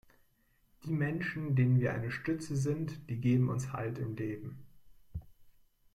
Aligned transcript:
Die 0.83 0.93
Menschen, 0.93 1.55
denen 1.55 1.79
wir 1.79 1.93
eine 1.93 2.09
Stütze 2.09 2.55
sind, 2.55 3.07
die 3.07 3.17
geben 3.21 3.49
uns 3.49 3.71
Halt 3.71 3.99
im 3.99 4.15
Leben. 4.15 4.65